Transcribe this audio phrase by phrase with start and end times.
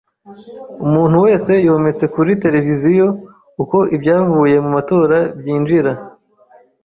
[0.85, 3.07] Umuntu wese yometse kuri televiziyo
[3.63, 5.91] uko ibyavuye mu matora byinjira.